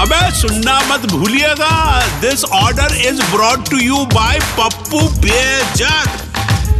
अबे, 0.00 0.20
सुनना 0.34 0.78
मत 0.88 1.06
भूलिएगा। 1.10 1.74
This 2.20 2.44
order 2.56 2.94
is 3.06 3.22
brought 3.32 3.68
to 3.70 3.78
you 3.78 4.04
by 4.14 4.38
Pappu 4.58 5.00
Bejak. 5.20 6.08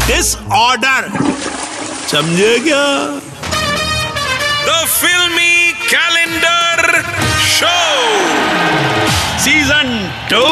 This 0.07 0.35
order 0.59 1.09
समझे 2.11 2.59
क्या? 2.59 2.85
द 4.67 4.87
फिल्मी 4.91 5.73
कैलेंडर 5.85 7.03
शो 7.49 7.77
सीज़न 9.45 9.89
टू 10.31 10.45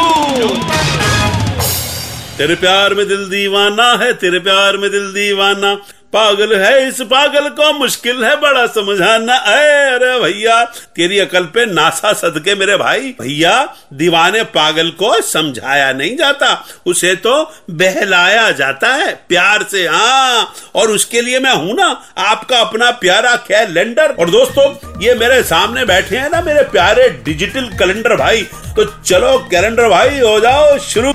तेरे 2.39 2.55
प्यार 2.57 2.95
में 2.95 3.07
दिल 3.09 3.25
दीवाना 3.29 3.91
है, 4.03 4.13
तेरे 4.15 4.39
प्यार 4.41 4.77
में 4.77 4.91
दिल 4.91 5.07
दीवाना। 5.13 5.75
पागल 6.13 6.55
है 6.57 6.87
इस 6.89 7.01
पागल 7.03 7.49
को, 7.51 7.73
मुश्किल 7.73 8.25
है 8.25 8.35
बड़ा 8.41 8.65
समझाना। 8.67 9.35
अरे 9.35 9.73
अरे 9.87 10.19
भैया, 10.21 10.63
तेरी 10.97 11.19
अकल 11.19 11.45
पे 11.55 11.65
नासा 11.67 12.13
सदके 12.13 12.55
मेरे 12.55 12.77
भाई। 12.77 13.15
भैया, 13.21 13.53
दीवाने 13.93 14.43
पागल 14.55 14.91
को 14.93 15.21
समझाया 15.23 15.93
नहीं 15.93 16.17
जाता, 16.17 16.53
उसे 16.87 17.15
तो 17.17 17.43
बहलाया 17.73 18.51
जाता 18.53 18.93
है 18.95 19.13
प्यार 19.29 19.63
से। 19.63 19.87
हाँ 19.87 20.53
और 20.75 20.91
उसके 20.91 21.21
लिए 21.21 21.41
मैं 21.41 21.53
हूँ 21.53 21.75
ना, 21.77 21.89
आपका 22.19 22.59
अपना 22.59 22.91
प्यारा 23.01 23.35
कैलेंडर। 23.49 24.11
और 24.11 24.31
दोस्तों, 24.31 24.73
ये 25.03 25.15
मेरे 25.15 25.43
सामने 25.45 25.85
बैठे 25.85 26.17
हैं 26.17 26.31
ना 26.31 26.41
मेरे 26.43 26.63
प्यारे 26.71 27.09
डिजिटल 27.25 27.69
कैलेंडर 27.79 28.17
भाई 28.17 28.43
तो 28.77 28.85
चलो 28.85 29.37
कैलेंडर 29.51 29.89
भाई, 29.89 30.19
हो 30.21 30.39
जाओ, 30.41 30.79
शुरू। 30.81 31.13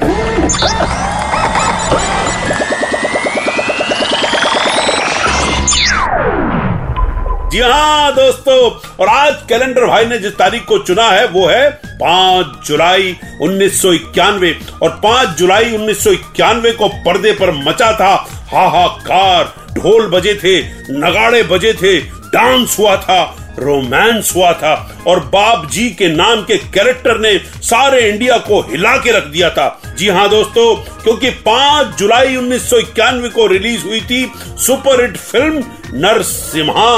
जी 7.53 7.59
हाँ 7.59 8.13
दोस्तों, 8.15 8.55
और 8.99 9.07
आज 9.07 9.41
कैलेंडर 9.49 9.85
भाई 9.85 10.05
ने 10.05 10.17
जिस 10.19 10.35
तारीख 10.35 10.63
को 10.65 10.77
चुना 10.77 11.03
है, 11.09 11.25
वो 11.27 11.45
है 11.47 11.69
पाँच 11.99 12.67
जुलाई 12.67 13.15
उन्नीस 13.41 13.81
सौ 13.81 13.91
इक्यानवे। 13.93 14.53
और 14.81 14.89
पाँच 15.03 15.37
जुलाई 15.37 15.75
उन्नीस 15.75 16.03
सौ 16.03 16.11
इक्यानवे 16.11 16.71
को 16.71 16.87
पर्दे 17.05 17.31
पर 17.31 17.51
मचा 17.57 17.91
था, 17.93 18.13
हाहाकार, 18.51 19.53
ढोल 19.73 20.07
बजे 20.07 20.33
थे, 20.35 20.59
नगाड़े 20.91 21.43
बजे 21.43 21.73
थे, 21.73 21.97
डांस 21.99 22.77
हुआ 22.79 22.95
था 22.97 23.21
रोमांस 23.59 24.31
हुआ 24.35 24.51
था 24.53 24.73
और 25.07 25.19
बाप 25.33 25.69
जी 25.71 25.89
के 25.89 26.07
नाम 26.07 26.41
के 26.41 26.57
कैरेक्टर 26.73 27.19
ने 27.19 27.37
सारे 27.63 27.99
इंडिया 28.09 28.37
को 28.47 28.61
हिला 28.61 28.95
के 28.97 29.11
रख 29.11 29.23
दिया 29.27 29.49
था। 29.49 29.67
जी 29.97 30.07
हाँ 30.09 30.27
दोस्तों 30.29 30.75
क्योंकि 31.03 31.29
5 31.47 31.95
जुलाई 31.99 32.35
उन्नीस 32.35 32.69
सौ 32.69 32.77
इक्यानवे 32.77 33.29
को 33.29 33.47
रिलीज़ 33.47 33.83
हुई 33.83 34.01
थी 34.01 34.21
सुपरहिट 34.59 35.17
फ़िल्म 35.17 35.63
नरसिम्हा। 35.95 36.93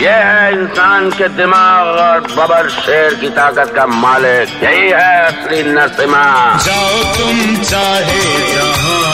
यह 0.00 0.14
है 0.14 0.52
इंसान 0.52 1.10
के 1.10 1.28
दिमाग 1.28 1.86
और 1.98 2.20
बबर 2.32 2.68
शेर 2.70 3.14
की 3.14 3.28
ताकत 3.28 3.72
का 3.76 3.86
मालिक। 3.86 4.62
यही 4.64 4.88
है 4.90 5.22
असली 5.22 5.62
नरसिम्हा। 5.62 6.58
जाओ 6.66 7.02
तुम 7.14 7.56
चाहे 7.62 8.22
जहाँ 8.54 9.06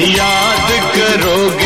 याद 0.00 0.70
करोगे 0.94 1.65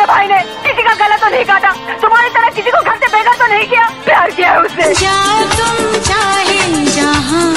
मेरे 0.00 0.08
भाई 0.08 0.26
ने 0.28 0.36
किसी 0.64 0.82
का 0.82 0.92
गला 0.96 1.16
तो 1.20 1.28
नहीं 1.30 1.44
काटा। 1.44 1.70
तुम्हारी 2.00 2.28
तरह 2.34 2.48
किसी 2.56 2.70
को 2.70 2.78
घर 2.82 2.96
से 2.98 3.06
बेघर 3.14 3.34
तो 3.38 3.46
नहीं 3.48 3.66
किया। 3.68 3.88
प्यार 4.04 4.30
किया 4.30 4.52
है 4.52 4.60
उससे 4.60 4.94
जाओ 5.00 5.42
तुम 5.50 5.98
चाहे 6.08 6.84
जहाँ 6.94 7.48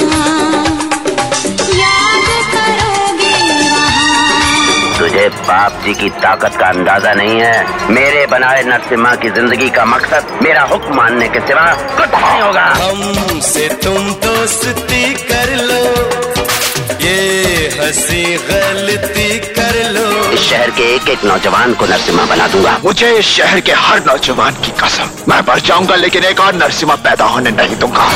याद 1.78 2.26
करोगे 2.50 3.32
वहाँ। 3.70 4.98
तुझे 4.98 5.28
बाप 5.40 5.80
जी 5.84 5.94
की 5.94 6.10
ताकत 6.20 6.56
का 6.60 6.66
अंदाज़ा 6.68 7.14
नहीं 7.14 7.40
है। 7.40 7.88
मेरे 7.90 8.26
बनाए 8.34 8.62
नरसिम्हा 8.64 9.14
की 9.24 9.30
ज़िंदगी 9.40 9.70
का 9.78 9.84
मकसद 9.94 10.38
मेरा 10.42 10.62
हुक्म 10.74 10.96
मानने 10.96 11.28
के 11.28 11.40
सिवा 11.46 11.66
कुछ 11.96 12.20
नहीं 12.20 12.40
होगा। 12.42 12.66
हमसे 12.82 13.68
तुम 13.84 14.12
दोस्ती 14.26 15.02
कर 15.24 15.56
लो। 15.64 15.82
ये 17.00 17.18
हँसी 17.80 18.24
गलती 18.48 19.38
कर 19.74 19.90
लो। 19.92 20.32
इस 20.32 20.40
शहर 20.40 20.70
के 20.70 20.82
एक 20.94 21.08
एक 21.08 21.24
नौजवान 21.24 21.74
को 21.74 21.86
नरसिम्हा 21.86 22.24
बना 22.26 22.46
दूँगा। 22.48 22.78
मुझे 22.84 23.10
इस 23.18 23.26
शहर 23.26 23.60
के 23.60 23.72
हर 23.76 24.04
नौजवान 24.06 24.54
की 24.64 24.70
कसम। 24.82 25.10
मैं 25.28 25.40
मर 25.48 25.60
जाऊँगा 25.60 25.96
लेकिन 25.96 26.24
एक 26.24 26.40
और 26.40 26.54
नरसिम्हा 26.54 26.96
पैदा 27.06 27.24
होने 27.24 27.50
नहीं 27.50 27.76
दूँगा। 27.76 28.08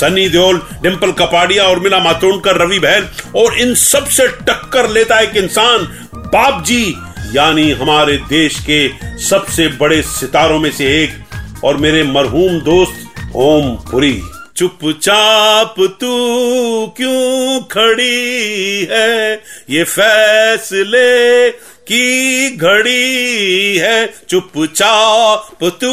सनी 0.00 0.28
देओल 0.28 0.60
डिम्पल 0.82 1.12
कपाड़िया 1.12 1.64
और 1.64 1.80
मिला 1.80 1.98
मातोंडकर 1.98 2.56
रवि 2.56 2.78
बहल 2.78 3.06
और 3.36 3.58
इन 3.58 3.74
सबसे 3.74 4.26
टक्कर 4.48 4.88
लेता 4.90 5.20
एक 5.20 5.36
इंसान 5.36 5.86
बाप 6.34 6.62
जी 6.64 6.82
यानी 7.34 7.70
हमारे 7.80 8.16
देश 8.28 8.58
के 8.68 8.88
सबसे 9.24 9.66
बड़े 9.80 10.02
सितारों 10.02 10.58
में 10.58 10.70
से 10.72 10.84
एक। 11.02 11.27
और 11.64 11.76
मेरे 11.76 12.02
मरहूम 12.02 12.60
दोस्त 12.60 13.32
ओम 13.36 13.74
पुरी। 13.90 14.20
चुपचाप 14.56 15.74
तू 16.00 16.12
क्यों 16.96 17.60
खड़ी 17.62 18.88
है? 18.90 19.34
ये 19.70 19.84
फैसले 19.84 21.50
की 21.90 22.50
घड़ी 22.56 23.76
है। 23.76 24.06
चुपचाप 24.28 25.64
तू 25.64 25.92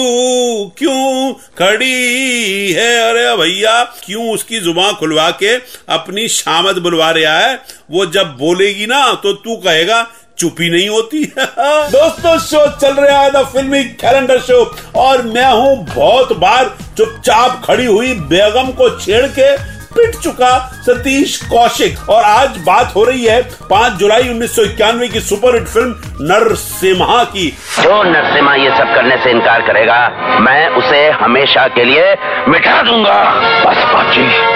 क्यों 0.77 1.33
खड़ी 1.33 2.71
है? 2.71 2.97
अरे 3.09 3.35
भैया, 3.37 3.83
क्यों 3.83 4.31
उसकी 4.31 4.59
ज़ुबान 4.59 4.93
खुलवा 4.93 5.29
के 5.31 5.55
अपनी 5.89 6.27
शामत 6.27 6.75
बुलवा 6.75 7.11
रहा 7.11 7.39
है? 7.39 7.59
वो 7.91 8.05
जब 8.05 8.35
बोलेगी 8.37 8.85
ना 8.85 9.13
तो 9.13 9.33
तू 9.33 9.55
कहेगा 9.55 10.01
चुपी 10.37 10.69
नहीं 10.69 10.87
होती। 10.89 11.23
दोस्तों 11.37 12.37
शो 12.39 12.65
चल 12.71 12.93
रहा 12.95 13.19
है 13.19 13.31
द 13.31 13.45
फिल्मी 13.45 13.83
कैलेंडर 13.83 14.39
शो 14.39 14.63
और 14.95 15.21
मैं 15.25 15.51
हूँ 15.51 15.85
बहुत 15.95 16.37
बार 16.37 16.75
चुपचाप 16.97 17.61
खड़ी 17.65 17.85
हुई 17.85 18.13
बेगम 18.29 18.71
को 18.71 18.89
छेड़ 18.99 19.25
के 19.39 19.55
पिट 19.95 20.15
चुका 20.15 20.57
सतीश 20.85 21.35
कौशिक। 21.41 22.09
और 22.09 22.23
आज 22.23 22.57
बात 22.57 22.91
हो 22.95 23.03
रही 23.03 23.25
है 23.25 23.41
5 23.69 23.91
जुलाई 23.91 24.29
उन्नीस 24.29 24.55
सौ 24.55 24.63
इक्यानवे 24.63 25.07
की 25.07 25.19
सुपरहिट 25.19 25.67
फ़िल्म 25.67 26.25
नरसिम्हा 26.31 27.23
की। 27.23 27.47
जो 27.79 28.01
नरसिम्हा 28.03 28.55
ये 28.55 28.69
सब 28.69 28.93
करने 28.95 29.17
से 29.17 29.31
इनकार 29.31 29.61
करेगा 29.61 29.99
मैं 30.39 30.67
उसे 30.77 31.09
हमेशा 31.21 31.67
के 31.67 31.83
लिए 31.83 32.15
मिटा 32.49 32.81
दूँगा। 32.81 33.21
बस 33.65 33.77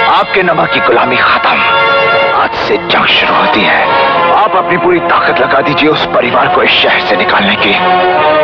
आपके 0.10 0.44
नमक 0.44 0.70
की 0.74 0.80
गुलामी 0.80 1.18
खत्म। 1.18 1.89
आज 2.50 2.68
से 2.68 2.78
जंग 2.78 3.06
शुरू 3.06 3.34
होती 3.34 3.62
है। 3.62 3.82
आप 4.36 4.56
अपनी 4.56 4.78
पूरी 4.78 5.00
ताकत 5.00 5.40
लगा 5.42 5.62
दीजिए 5.62 5.90
उस 5.90 6.06
परिवार 6.06 6.48
को 6.56 6.64
इस 6.64 6.72
शहर 6.72 7.08
से 7.08 7.16
निकालने 7.16 7.56
की। 7.56 7.70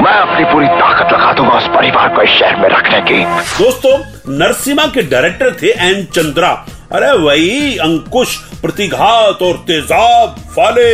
मैं 0.04 0.13
अपनी 0.13 0.46
पूरी 0.46 0.68
ताकत 0.68 1.13
लगा 1.13 1.31
दूँगा 1.34 1.57
उस 1.57 1.68
परिवार 1.68 2.12
हक 2.12 2.19
है 2.19 2.25
शहर 2.28 2.56
में 2.56 2.69
रखने 2.69 3.02
की। 3.02 3.24
दोस्तों, 3.63 3.98
नरसिम्हा 4.38 4.86
के 4.88 5.02
डायरेक्टर 5.02 5.52
थे 5.52 5.72
एन 5.88 6.04
चंद्रा। 6.06 6.50
अरे 6.94 7.12
वही 7.18 7.78
अंकुश, 7.78 8.36
प्रतिघात 8.62 9.42
और 9.42 9.57
तेजाब 9.68 10.36
फाले 10.56 10.90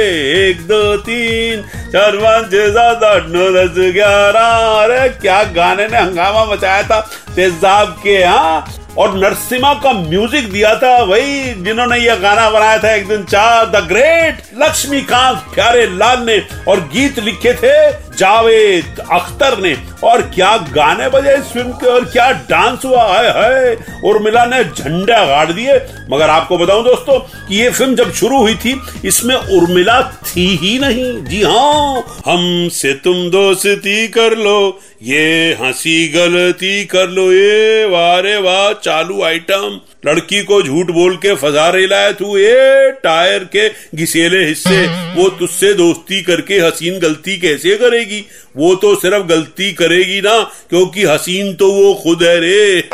एक, 0.49 0.61
दो, 0.61 0.97
तीन, 0.97 1.61
चार, 1.91 2.15
पाँच, 2.17 2.45
छह 2.45 3.27
नौ, 3.27 3.49
दस, 3.51 3.91
ग्यारह। 3.93 4.47
अरे 4.83 5.09
क्या 5.09 5.43
गाने 5.43 5.87
ने 5.87 5.97
हंगामा 5.97 6.45
मचाया 6.45 6.83
था 6.83 6.99
तेजाब 7.35 7.95
के 8.03 8.23
हाँ? 8.23 8.65
और 8.97 9.17
नरसिम्हा 9.17 9.73
का 9.73 9.91
म्यूज़िक 9.93 10.51
दिया 10.51 10.75
था, 10.75 10.95
वही 11.03 11.53
जिन्होंने 11.63 11.97
यह 11.97 12.15
गाना 12.15 12.49
बनाया 12.49 12.77
था 12.77 12.93
एक 12.93 13.07
दिन, 13.07 13.23
चार 13.23 13.65
द 13.65 13.85
ग्रेट 13.87 14.41
लक्ष्मीकांत, 14.57 15.37
प्यारे 15.53 15.85
लाल 15.97 16.25
ने, 16.25 16.37
और 16.67 16.79
गीत 16.93 17.19
लिखे 17.19 17.53
थे 17.53 17.75
जावेद 18.21 18.99
अख्तर 19.11 19.57
ने 19.61 19.75
और 20.03 20.21
क्या 20.35 20.55
गाने 20.73 21.07
बजे 21.09 21.35
इस 21.35 21.51
फ़िल्म 21.53 21.71
के 21.73 21.87
और 21.87 22.05
क्या 22.05 22.29
डांस 22.49 22.85
हुआ 22.85 23.03
है, 23.05 23.31
है 23.33 23.99
उर्मिला 24.09 24.45
ने 24.45 24.63
झंडा 24.63 25.25
गाड़ 25.25 25.51
दिए। 25.51 25.75
मगर 26.11 26.29
आपको 26.29 26.57
बताऊँ 26.57 26.83
दोस्तों 26.83 27.19
कि 27.47 27.55
ये 27.55 27.69
फ़िल्म 27.69 27.95
जब 27.95 28.11
शुरू 28.13 28.37
हुई 28.37 28.55
थी 28.55 28.79
इसमें 29.05 29.35
उर्मिला 29.35 30.01
थी 30.27 30.47
ही 30.61 30.77
नहीं। 30.79 31.11
जी 31.25 31.41
हाँ 31.43 32.03
हमसे 32.25 32.93
तुम 33.03 33.29
दोस्ती 33.31 34.07
कर 34.07 34.37
लो 34.37 34.57
ये 35.03 35.23
हँसी 35.61 36.07
गलती 36.07 36.83
कर 36.85 37.09
लो 37.09 37.31
ये 37.31 37.85
वारे 37.89 38.37
वाह 38.39 38.71
चालू 38.83 39.21
आइटम 39.23 39.79
लड़की 40.05 40.43
को 40.43 40.61
झूठ 40.61 40.91
बोल 40.91 41.15
के 41.15 41.35
फंसा 41.35 41.69
रेला 41.69 41.97
है, 41.97 42.13
तू 42.13 42.37
ये 42.37 42.91
टायर 42.91 43.39
के 43.39 43.69
घिसेले 43.69 44.45
हिस्से, 44.45 44.87
वो 44.87 45.29
तुझसे 45.29 45.73
दोस्ती 45.73 46.21
करके 46.21 46.59
हसीन 46.59 46.99
गलती 46.99 47.37
कैसे 47.37 47.75
करेगी? 47.75 48.25
वो 48.57 48.75
तो 48.75 48.95
सिर्फ़ 48.95 49.25
गलती 49.25 49.73
करेगी 49.73 50.21
ना, 50.21 50.39
क्योंकि 50.69 51.03
हसीन 51.03 51.53
तो 51.53 51.71
वो 51.71 51.93
खुद 51.93 52.23
है 52.23 52.39
रे। 52.39 52.81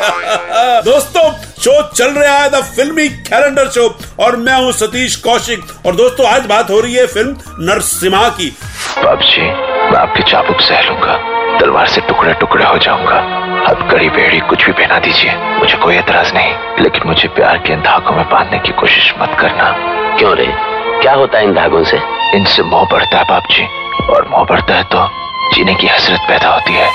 दोस्तों, 0.84 1.32
शो 1.62 1.82
चल 1.92 2.10
रहा 2.10 2.38
है 2.38 2.50
द 2.50 2.54
फिल्मी 2.54 3.08
कैलेंडर 3.08 3.68
शो, 3.68 3.98
और 4.18 4.36
मैं 4.36 4.54
हूँ 4.54 4.72
सतीश 4.72 5.16
कौशिक। 5.16 5.86
और 5.86 5.96
दोस्तों, 5.96 6.26
आज 6.26 6.46
बात 6.46 6.70
हो 6.70 6.80
रही 6.80 6.94
है 6.94 7.06
फ़िल्म 7.06 7.36
नरसिम्हा 7.60 8.28
की। 8.28 8.56
जी 8.98 9.42
मैं 9.42 9.98
आपके 9.98 10.30
चाबुक 10.30 10.60
सह 10.60 10.82
लूँगा 10.82 11.37
तलवार 11.60 11.86
से 11.86 12.00
टुकड़े 12.00 12.34
टुकड़े 12.34 12.64
हो 12.64 12.78
जाऊँगा। 12.78 13.16
अब 13.68 13.90
कड़ी 13.90 14.08
बेड़ी 14.08 14.38
कुछ 14.40 14.66
भी 14.66 14.72
पहना 14.72 14.98
दीजिए। 14.98 15.36
मुझे 15.36 15.78
कोई 15.78 15.96
एतराज़ 15.96 16.34
नहीं। 16.34 16.54
लेकिन 16.80 17.02
मुझे 17.06 17.28
प्यार 17.28 17.58
के 17.58 17.72
इन 17.72 17.80
धागों 17.80 18.12
में 18.12 18.28
बांधने 18.30 18.58
की 18.58 18.72
कोशिश 18.72 19.14
मत 19.18 19.36
करना। 19.40 19.74
क्यों 20.16 20.36
रे? 20.36 20.52
क्या 21.02 21.14
होता 21.14 21.38
है 21.38 21.44
इन 21.44 21.54
धागों 21.54 21.84
से? 21.84 22.00
इनसे 22.34 22.62
मोह 22.62 22.88
बढ़ता 22.92 23.18
है 23.18 23.24
बाप 23.24 23.42
जी 23.50 23.64
और 24.12 24.28
मोह 24.30 24.44
बढ़ता 24.44 24.74
है 24.74 24.84
तो 24.84 25.27
जीने 25.54 25.74
की 25.74 25.86
हसरत 25.86 26.20
पैदा 26.28 26.48
होती 26.48 26.72
है। 26.72 26.90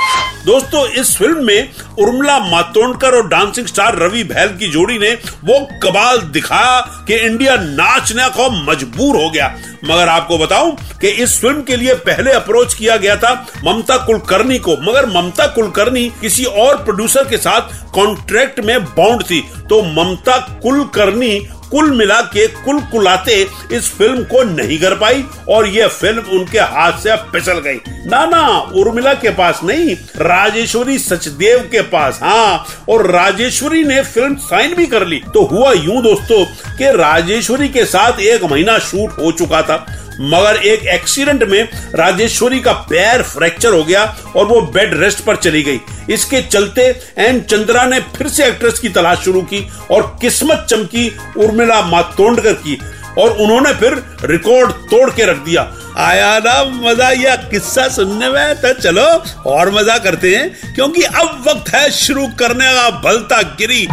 दोस्तों, 0.46 0.86
इस 0.92 1.16
फ़िल्म 1.18 1.46
में 1.46 1.70
उर्मिला 2.00 2.38
मातोंडकर 2.40 3.16
और 3.16 3.28
डांसिंग 3.28 3.68
स्टार 3.68 3.98
रवि 3.98 4.24
बहल 4.24 4.48
की 4.48 4.68
जोड़ी 4.68 4.98
ने 5.00 5.12
वो 5.46 5.60
कमाल 5.84 6.18
दिखाया 6.32 6.80
कि 7.08 7.16
इंडिया 7.18 7.56
नाचने 7.56 8.28
को 8.30 8.50
मजबूर 8.72 9.16
हो 9.16 9.30
गया। 9.30 9.48
मगर 9.86 10.08
आपको 10.08 10.38
बताऊँ 10.38 10.76
कि 11.02 11.08
इस 11.24 11.40
फ़िल्म 11.42 11.62
के 11.62 11.76
लिए 11.76 11.94
पहले 11.94 12.32
अप्रोच 12.32 12.74
किया 12.74 12.98
गया 12.98 13.16
था 13.16 13.34
ममता 13.66 13.98
कुलकर्णी 13.98 14.60
को। 14.60 14.78
मगर 14.82 15.06
ममता 15.06 15.48
कुलकर्णी 15.48 16.08
किसी 16.22 16.44
और 16.46 16.84
प्रोड्यूसर 16.84 17.28
के 17.30 17.38
साथ 17.38 17.92
कॉन्ट्रैक्ट 17.94 18.60
में 18.60 18.84
बाउंड 18.86 19.24
थी। 19.24 19.42
तो 19.70 19.82
ममता 19.94 20.38
कुलकर्णी 20.64 21.38
कुल 21.74 21.92
मिला 21.92 22.20
के 22.34 22.48
कुल 22.64 22.80
कुलाते 22.92 23.36
इस 23.72 23.90
फ़िल्म 23.98 24.24
को 24.24 24.44
नहीं 24.46 24.78
कर 24.80 24.96
पाई 24.96 25.24
और 25.50 25.68
यह 25.68 25.88
फ़िल्म 25.90 26.24
उनके 26.31 26.60
हाथ 26.60 27.00
से 27.00 27.16
फिसल 27.31 27.60
गई। 27.60 27.80
ना 28.06 28.25
ना 28.25 28.42
उर्मिला 28.75 29.14
के 29.16 29.30
पास 29.31 29.60
नहीं, 29.64 29.96
राजेश्वरी 30.18 30.98
सचदेव 31.00 31.60
के 31.72 31.81
पास 31.90 32.20
हाँ 32.24 32.66
और 32.90 33.10
राजेश्वरी 33.12 33.84
ने 33.84 34.02
फ़िल्म 34.04 34.36
साइन 34.38 34.75
भी 34.75 34.86
कर 34.88 35.06
ली। 35.08 35.22
तो 35.34 35.46
हुआ 35.46 35.72
यूँ 35.74 36.02
दोस्तों 36.04 36.44
कि 36.78 36.92
राजेश्वरी 36.98 37.70
के 37.70 37.86
साथ 37.86 38.19
एक 38.22 38.44
महीना 38.44 38.78
शूट 38.81 39.18
हो 39.19 39.31
चुका 39.31 39.62
था। 39.62 39.86
मगर 40.21 40.62
एक 40.65 40.86
एक्सीडेंट 40.94 41.44
में 41.44 41.63
राजेश्वरी 41.95 42.60
का 42.60 42.71
पैर 42.89 43.21
फ्रैक्चर 43.24 43.74
हो 43.74 43.83
गया 43.83 44.04
और 44.36 44.45
वो 44.45 44.62
बेड 44.74 44.94
रेस्ट 45.00 45.24
पर 45.25 45.36
चली 45.38 45.63
गई। 45.63 45.80
इसके 46.10 46.42
चलते 46.44 46.88
एन 47.19 47.39
चंद्रा 47.42 47.86
ने 47.86 48.00
फिर 48.18 48.27
से 48.30 48.45
एक्ट्रेस 48.45 48.80
की 48.80 48.89
तलाश 48.92 49.24
शुरू 49.24 49.42
की 49.44 49.68
और 49.92 50.18
किस्मत 50.21 50.65
चमकी 50.69 51.07
उर्मिला 51.38 51.81
मातोंडकर 51.83 52.54
की 52.56 52.80
और 53.19 53.38
उन्होंने 53.38 53.74
फिर 53.74 53.94
रिकॉर्ड 54.25 54.71
तोड़ 54.89 55.10
के 55.12 55.25
रख 55.25 55.38
दिया। 55.38 55.71
आया 56.00 56.38
ना 56.39 56.63
मज़ा, 56.63 57.09
यह 57.12 57.36
किस्सा 57.50 57.88
सुनने 57.89 58.30
में 58.30 58.56
तो 58.62 58.74
चलो 58.74 59.06
और 59.50 59.71
मज़ा 59.71 59.98
करते 60.00 60.36
हैं, 60.36 60.74
क्योंकि 60.75 61.04
अब 61.04 61.44
वक्त 61.48 61.69
है 61.69 61.89
शुरू 61.94 62.27
करने 62.39 62.74
का 62.74 62.89
भलता 63.01 63.42
गिरी। 63.59 63.88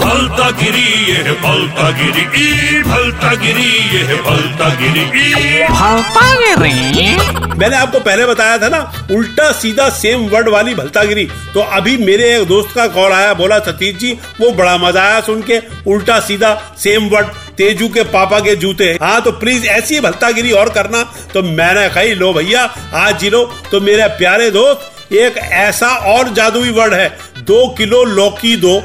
भलता 0.00 0.50
गिरी 0.58 0.86
ये 1.06 1.32
भलता 1.42 1.90
गिरी 1.98 2.22
ई 2.38 2.82
भलता 2.82 3.34
गिरी 3.42 3.68
ये 3.94 4.16
भलता 4.22 4.68
गिरी 4.74 5.04
ई 5.04 5.66
भलता 5.70 6.26
गिरी 6.34 7.56
मैंने 7.58 7.76
आपको 7.76 8.00
पहले 8.00 8.26
बताया 8.26 8.58
था 8.58 8.68
ना 8.68 8.78
उल्टा 9.12 9.50
सीधा 9.52 9.88
सेम 9.90 10.26
वर्ड 10.28 10.48
वाली 10.48 10.74
भलतागिरी। 10.74 11.24
तो 11.54 11.60
अभी 11.76 11.96
मेरे 11.98 12.24
एक 12.36 12.46
दोस्त 12.48 12.74
का 12.74 12.86
कॉल 12.88 13.12
आया 13.12 13.32
बोला 13.34 13.58
सतीश 13.60 13.96
जी 13.96 14.12
वो 14.40 14.50
बड़ा 14.52 14.76
मज़ा 14.78 15.02
आया 15.02 15.20
सुन 15.20 15.42
के। 15.42 15.58
उल्टा 15.86 16.18
सीधा 16.20 16.54
सेम 16.78 17.08
वर्ड 17.08 17.26
तेजू 17.56 17.88
के 17.88 18.02
पापा 18.12 18.38
के 18.40 18.54
जूते 18.56 18.90
हाँ। 19.02 19.20
तो 19.22 19.32
प्लीज़ 19.40 19.66
ऐसी 19.68 20.00
भलतागिरी 20.00 20.52
और 20.52 20.68
करना। 20.68 21.02
तो 21.34 21.42
मैंने 21.42 21.88
कही 21.88 22.14
लो 22.14 22.32
भैया 22.32 22.62
आज 22.96 23.18
जी 23.20 23.30
लो। 23.30 23.44
तो 23.70 23.80
मेरे 23.80 24.06
प्यारे 24.18 24.50
दोस्त 24.50 25.12
एक 25.14 25.36
ऐसा 25.38 25.88
और 26.14 26.28
जादुई 26.34 26.70
वर्ड 26.70 26.94
है 26.94 27.08
दो 27.40 27.66
किलो 27.74 28.04
लौकी 28.06 28.56
दो। 28.56 28.80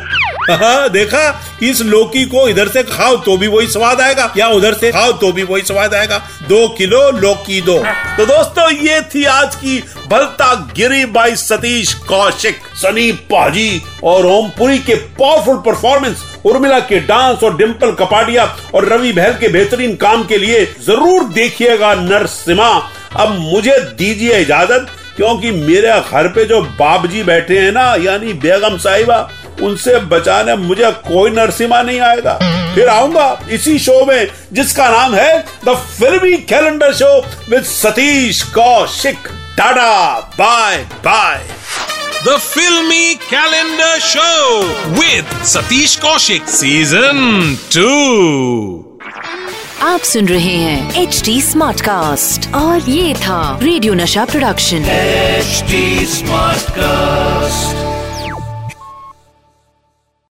देखा? 0.90 1.42
इस 1.64 1.82
लौकी 1.84 2.24
को 2.26 2.48
इधर 2.50 2.68
से 2.68 2.84
खाओ 2.86 3.16
तो 3.18 3.36
भी 3.38 3.48
वही 3.48 3.68
स्वाद 3.70 4.02
आएगा, 4.02 4.32
या 4.38 4.48
उधर 4.50 4.74
से 4.74 4.92
खाओ 4.92 5.12
तो 5.14 5.32
भी 5.32 5.44
वही 5.44 5.62
स्वाद 5.64 5.94
आएगा। 5.94 6.18
दो 6.44 6.68
किलो 6.78 7.10
लौकी 7.12 7.60
दो। 7.62 7.78
तो 8.18 8.26
दोस्तों, 8.26 8.70
ये 8.72 9.00
थी 9.06 9.24
आज 9.26 9.56
की 9.56 9.78
बलता 10.10 10.54
गिरी 10.76 11.06
बाई 11.08 11.36
सतीश 11.38 11.94
कौशिक, 12.04 12.58
सनी 12.76 13.12
पाजी 13.32 13.82
और 14.04 14.26
ओमपुरी 14.28 14.80
के 14.80 14.96
पावरफुल 14.96 15.58
परफॉर्मेंस 15.66 16.24
उर्मिला 16.46 16.80
के 16.82 17.00
डांस 17.02 17.44
और 17.44 17.56
डिम्पल 17.58 17.92
कपाडिया 17.96 18.46
और 18.76 18.86
रवि 18.86 19.12
बहल 19.12 19.34
के 19.34 19.48
बेहतरीन 19.50 19.96
काम 19.96 20.24
के 20.24 20.38
लिए 20.38 20.66
ज़रूर 20.86 21.24
देखिएगा 21.34 21.94
नरसिम्हा। 21.96 22.72
अब 23.16 23.38
मुझे 23.42 23.78
दीजिए 23.98 24.40
इजाज़त, 24.40 24.88
क्योंकि 25.16 25.52
मेरे 25.54 26.00
घर 26.02 26.28
पे 26.28 26.46
जो 26.46 26.62
बाप 26.62 27.06
जी 27.08 27.24
बैठे 27.24 27.60
हैं 27.60 27.72
ना, 27.72 27.84
यानी 27.96 28.34
बेगम 28.36 28.78
साहिबा 28.78 29.18
उनसे 29.62 30.00
बचाने 30.12 30.56
मुझे 30.58 30.92
कोई 31.08 31.32
नरसिम्हा 31.32 31.82
नहीं 31.82 32.00
आएगा 32.02 32.38
फिर 32.76 32.88
आऊँगा 32.90 33.28
इसी 33.52 33.78
शो 33.80 34.04
में 34.06 34.28
जिसका 34.54 34.90
नाम 34.90 35.16
है 35.16 35.40
the 35.66 35.76
filmy 36.00 36.38
calendar 36.52 36.94
show 36.94 37.16
with 37.50 37.64
Satish 37.64 38.42
Kaushik 38.54 39.28
tata 39.58 40.20
bye 40.40 40.78
bye 41.06 41.46
The 42.26 42.36
Filmy 42.36 43.18
Calendar 43.22 43.96
Show 44.00 44.62
with 44.92 45.34
Satish 45.44 45.96
Kaushik 46.00 46.48
Season 46.50 47.20
2. 47.70 47.84
आप 49.84 50.02
सुन 50.12 50.28
रहे 50.28 50.56
हैं 50.58 51.02
एच 51.02 51.22
डी 51.26 51.42
स्मार्ट 51.42 51.82
कास्ट 51.82 52.54
और 52.56 52.90
ये 52.90 53.14
था 53.18 53.42
रेडियो 53.64 53.94
नशा 53.94 54.26
प्रोडक्शन 54.26 54.86
एचडी 54.90 56.06
स्मार्ट 56.16 56.54
Smartcast. 56.54 57.83